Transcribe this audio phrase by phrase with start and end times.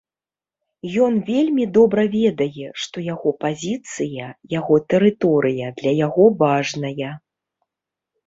[1.07, 7.11] Ён вельмі добра ведае, што яго пазіцыя, яго тэрыторыя для яго важная.